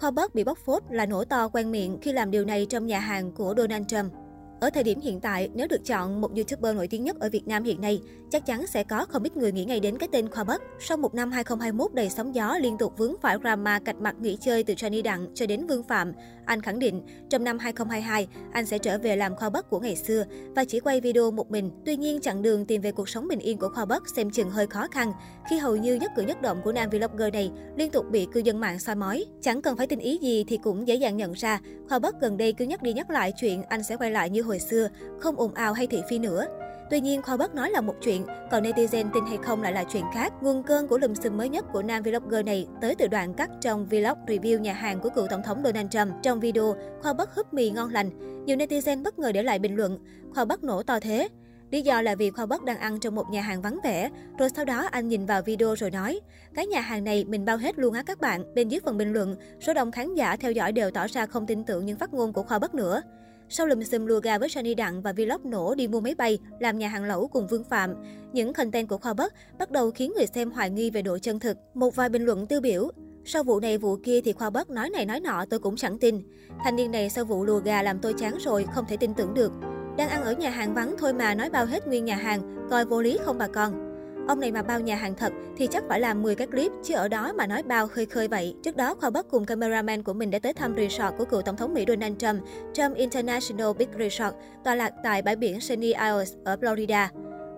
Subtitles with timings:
[0.00, 2.86] Khoa Bắc bị bóc phốt là nổ to quen miệng khi làm điều này trong
[2.86, 4.12] nhà hàng của Donald Trump.
[4.60, 7.48] Ở thời điểm hiện tại, nếu được chọn một YouTuber nổi tiếng nhất ở Việt
[7.48, 10.28] Nam hiện nay, chắc chắn sẽ có không ít người nghĩ ngay đến cái tên
[10.28, 10.62] Khoa Bắc.
[10.80, 14.36] Sau một năm 2021 đầy sóng gió liên tục vướng phải drama cạch mặt nghỉ
[14.40, 16.12] chơi từ Johnny Đặng cho đến Vương Phạm,
[16.44, 19.96] anh khẳng định trong năm 2022 anh sẽ trở về làm Khoa Bắc của ngày
[19.96, 20.24] xưa
[20.56, 21.70] và chỉ quay video một mình.
[21.84, 24.50] Tuy nhiên, chặng đường tìm về cuộc sống bình yên của Khoa Bắc xem chừng
[24.50, 25.12] hơi khó khăn
[25.50, 28.40] khi hầu như nhất cử nhất động của nam vlogger này liên tục bị cư
[28.40, 29.24] dân mạng soi mói.
[29.42, 32.36] Chẳng cần phải tin ý gì thì cũng dễ dàng nhận ra, Khoa Bắc gần
[32.36, 34.88] đây cứ nhắc đi nhắc lại chuyện anh sẽ quay lại như hồi xưa,
[35.20, 36.46] không ồn ào hay thị phi nữa.
[36.90, 39.84] Tuy nhiên, Khoa Bất nói là một chuyện, còn netizen tin hay không lại là
[39.84, 40.32] chuyện khác.
[40.40, 43.50] Nguồn cơn của lùm xùm mới nhất của nam vlogger này tới từ đoạn cắt
[43.60, 46.14] trong vlog review nhà hàng của cựu tổng thống Donald Trump.
[46.22, 48.10] Trong video, Khoa Bất húp mì ngon lành.
[48.44, 49.98] Nhiều netizen bất ngờ để lại bình luận,
[50.34, 51.28] Khoa Bất nổ to thế.
[51.70, 54.48] Lý do là vì Khoa Bất đang ăn trong một nhà hàng vắng vẻ, rồi
[54.56, 56.20] sau đó anh nhìn vào video rồi nói,
[56.54, 58.54] cái nhà hàng này mình bao hết luôn á các bạn.
[58.54, 61.46] Bên dưới phần bình luận, số đông khán giả theo dõi đều tỏ ra không
[61.46, 63.02] tin tưởng những phát ngôn của Khoa Bất nữa.
[63.50, 66.38] Sau lùm xùm lùa gà với Sunny Đặng và vlog nổ đi mua máy bay,
[66.60, 67.94] làm nhà hàng lẩu cùng Vương Phạm,
[68.32, 71.38] những content của Khoa Bất bắt đầu khiến người xem hoài nghi về độ chân
[71.40, 71.56] thực.
[71.74, 72.90] Một vài bình luận tiêu biểu,
[73.24, 75.98] sau vụ này vụ kia thì Khoa Bất nói này nói nọ tôi cũng chẳng
[75.98, 76.22] tin.
[76.64, 79.34] Thanh niên này sau vụ lùa gà làm tôi chán rồi, không thể tin tưởng
[79.34, 79.52] được.
[79.96, 82.84] Đang ăn ở nhà hàng vắng thôi mà nói bao hết nguyên nhà hàng, coi
[82.84, 83.87] vô lý không bà con.
[84.28, 86.94] Ông này mà bao nhà hàng thật thì chắc phải làm 10 cái clip, chứ
[86.94, 88.54] ở đó mà nói bao khơi khơi vậy.
[88.62, 91.56] Trước đó, Khoa Bắc cùng cameraman của mình đã tới thăm resort của cựu Tổng
[91.56, 92.42] thống Mỹ Donald Trump,
[92.74, 94.34] Trump International Big Resort,
[94.64, 97.08] tọa lạc tại bãi biển Sunny Isles ở Florida.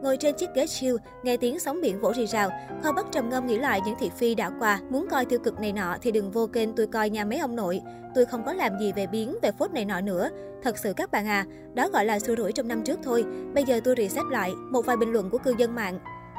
[0.02, 2.50] Ngồi trên chiếc ghế chill, nghe tiếng sóng biển vỗ rì rào,
[2.82, 4.80] Khoa Bắc trầm ngâm nghĩ lại những thị phi đã qua.
[4.90, 7.56] Muốn coi tiêu cực này nọ thì đừng vô kênh tôi coi nhà mấy ông
[7.56, 7.80] nội.
[8.14, 10.30] Tôi không có làm gì về biến, về phốt này nọ nữa.
[10.62, 13.24] Thật sự các bạn à, đó gọi là xua rủi trong năm trước thôi.
[13.54, 14.52] Bây giờ tôi reset lại.
[14.70, 15.98] Một vài bình luận của cư dân mạng.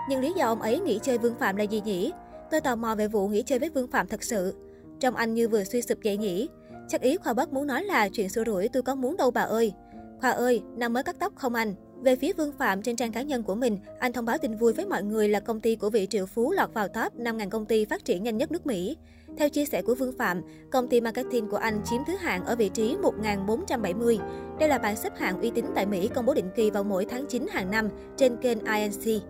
[0.10, 2.12] Nhưng lý do ông ấy nghỉ chơi Vương Phạm là gì nhỉ?
[2.52, 4.56] Tôi tò mò về vụ nghỉ chơi với Vương Phạm thật sự.
[5.00, 6.50] Trong anh như vừa suy sụp vậy nhỉ?
[6.88, 9.42] Chắc ý Khoa Bất muốn nói là chuyện xua rủi tôi có muốn đâu bà
[9.42, 9.74] ơi.
[10.22, 11.76] Khoa ơi, năm mới cắt tóc không anh?
[12.02, 14.74] Về phía Vương Phạm trên trang cá nhân của mình, anh thông báo tin vui
[14.74, 17.66] với mọi người là công ty của vị triệu phú lọt vào top 5.000 công
[17.66, 18.98] ty phát triển nhanh nhất nước Mỹ.
[19.38, 22.56] Theo chia sẻ của Vương Phạm, công ty marketing của anh chiếm thứ hạng ở
[22.56, 24.20] vị trí 1470.
[24.60, 27.06] Đây là bảng xếp hạng uy tín tại Mỹ công bố định kỳ vào mỗi
[27.06, 29.24] tháng 9 hàng năm trên kênh INC.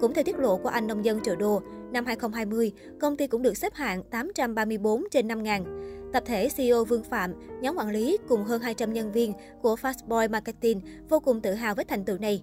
[0.00, 3.42] Cũng theo tiết lộ của anh nông dân Triệu Đô, năm 2020, công ty cũng
[3.42, 6.12] được xếp hạng 834 trên 5.000.
[6.12, 9.32] Tập thể CEO Vương Phạm, nhóm quản lý cùng hơn 200 nhân viên
[9.62, 12.42] của Fastboy Marketing vô cùng tự hào với thành tựu này.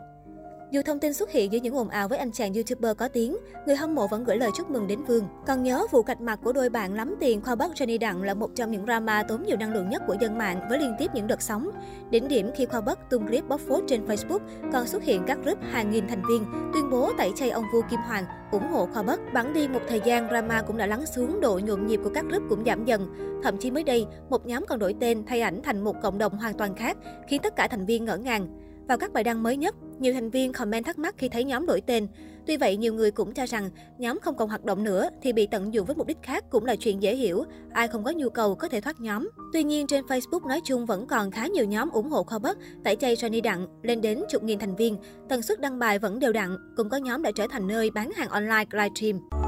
[0.74, 3.38] Dù thông tin xuất hiện giữa những ồn ào với anh chàng YouTuber có tiếng,
[3.68, 5.28] người hâm mộ vẫn gửi lời chúc mừng đến Vương.
[5.48, 8.34] Còn nhớ vụ cạch mặt của đôi bạn lắm tiền khoa bắc Jenny Đặng là
[8.34, 11.12] một trong những drama tốn nhiều năng lượng nhất của dân mạng với liên tiếp
[11.14, 11.70] những đợt sóng.
[12.10, 14.40] Đỉnh điểm khi khoa bắc tung clip bóc phốt trên Facebook,
[14.74, 17.82] còn xuất hiện các group hàng nghìn thành viên tuyên bố tẩy chay ông vua
[17.90, 19.20] Kim Hoàng, ủng hộ khoa bắc.
[19.34, 22.26] Bắn đi một thời gian, drama cũng đã lắng xuống, độ nhộn nhịp của các
[22.30, 23.08] group cũng giảm dần.
[23.44, 26.38] Thậm chí mới đây, một nhóm còn đổi tên thay ảnh thành một cộng đồng
[26.38, 26.98] hoàn toàn khác,
[27.28, 28.48] khiến tất cả thành viên ngỡ ngàng.
[28.88, 31.66] Vào các bài đăng mới nhất, nhiều thành viên comment thắc mắc khi thấy nhóm
[31.66, 32.08] đổi tên.
[32.48, 35.48] Tuy vậy, nhiều người cũng cho rằng nhóm không còn hoạt động nữa thì bị
[35.48, 37.44] tận dụng với mục đích khác cũng là chuyện dễ hiểu.
[37.74, 39.30] Ai không có nhu cầu có thể thoát nhóm.
[39.54, 42.58] Tuy nhiên, trên Facebook nói chung vẫn còn khá nhiều nhóm ủng hộ kho bất,
[42.84, 44.98] tẩy chay Johnny Đặng, lên đến chục nghìn thành viên.
[45.30, 48.12] Tần suất đăng bài vẫn đều đặn, cũng có nhóm đã trở thành nơi bán
[48.12, 49.43] hàng online livestream.